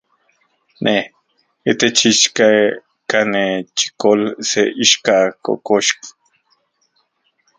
[0.83, 0.95] Ne,
[1.73, 6.09] itech ichkanechikol, se ixka kokoxki.